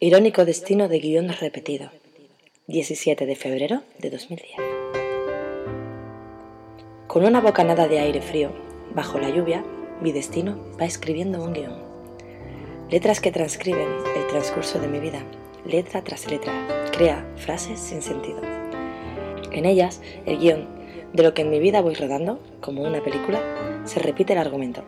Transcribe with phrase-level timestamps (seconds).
[0.00, 1.90] Irónico destino de guion repetido.
[2.68, 4.56] 17 de febrero de 2010.
[7.08, 8.52] Con una bocanada de aire frío,
[8.94, 9.64] bajo la lluvia,
[10.00, 11.82] mi destino va escribiendo un guion.
[12.88, 15.24] Letras que transcriben el transcurso de mi vida,
[15.66, 16.52] letra tras letra,
[16.92, 18.40] crea frases sin sentido.
[19.50, 20.68] En ellas, el guion
[21.12, 24.84] de lo que en mi vida voy rodando, como una película, se repite el argumento.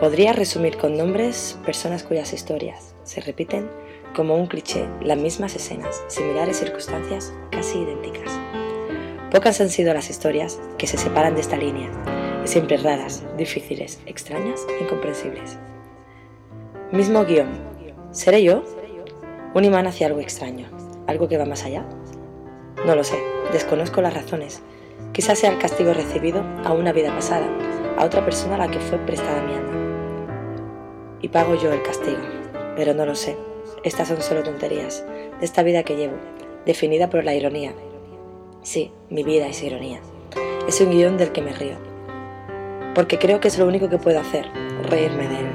[0.00, 3.70] Podría resumir con nombres personas cuyas historias se repiten
[4.18, 8.36] como un cliché, las mismas escenas, similares circunstancias casi idénticas.
[9.30, 11.88] Pocas han sido las historias que se separan de esta línea,
[12.42, 15.56] siempre raras, difíciles, extrañas, incomprensibles.
[16.90, 17.46] Mismo guion.
[18.10, 18.64] ¿Seré yo?
[19.54, 20.66] Un imán hacia algo extraño,
[21.06, 21.86] algo que va más allá.
[22.84, 23.22] No lo sé,
[23.52, 24.62] desconozco las razones.
[25.12, 27.46] Quizás sea el castigo recibido a una vida pasada,
[27.96, 30.40] a otra persona a la que fue prestada mi alma.
[31.22, 32.18] Y pago yo el castigo,
[32.74, 33.36] pero no lo sé.
[33.84, 35.04] Estas son solo tonterías
[35.38, 36.16] de esta vida que llevo,
[36.66, 37.72] definida por la ironía.
[38.62, 40.00] Sí, mi vida es ironía.
[40.66, 41.76] Es un guion del que me río.
[42.94, 44.46] Porque creo que es lo único que puedo hacer,
[44.82, 45.46] reírme de él.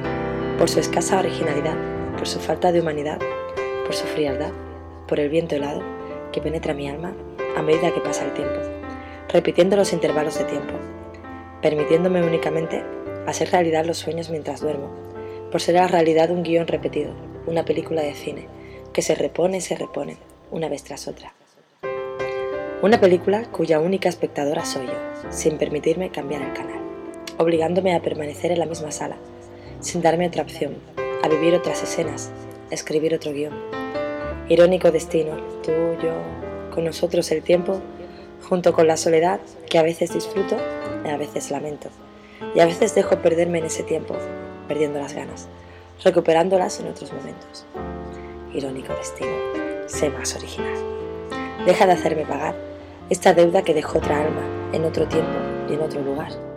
[0.58, 1.75] Por su escasa originalidad,
[2.17, 3.20] por su falta de humanidad,
[3.86, 4.52] por su frialdad,
[5.08, 5.81] por el viento helado
[6.31, 7.14] que penetra mi alma
[7.58, 8.59] a medida que pasa el tiempo,
[9.30, 10.73] repitiendo los intervalos de tiempo,
[11.62, 12.84] permitiéndome únicamente
[13.28, 14.90] hacer realidad los sueños mientras duermo,
[15.52, 17.14] por ser la realidad un guion repetido,
[17.45, 18.47] una película de cine,
[18.94, 20.17] que se repone y se repone,
[20.52, 21.33] una vez tras otra.
[22.81, 26.80] Una película cuya única espectadora soy yo, sin permitirme cambiar el canal,
[27.38, 29.17] obligándome a permanecer en la misma sala,
[29.80, 30.75] sin darme otra opción,
[31.23, 32.31] a vivir otras escenas,
[32.72, 33.53] a escribir otro guion.
[34.50, 36.13] Irónico destino, tú, yo,
[36.73, 37.81] con nosotros el tiempo,
[38.47, 40.57] junto con la soledad que a veces disfruto
[41.05, 41.89] y a veces lamento,
[42.55, 44.16] y a veces dejo perderme en ese tiempo,
[44.67, 45.47] perdiendo las ganas
[46.03, 47.66] recuperándolas en otros momentos.
[48.53, 49.31] Irónico destino,
[49.88, 50.77] sé más original.
[51.66, 52.55] Deja de hacerme pagar
[53.09, 54.41] esta deuda que dejó otra alma
[54.73, 55.38] en otro tiempo
[55.69, 56.53] y en otro lugar.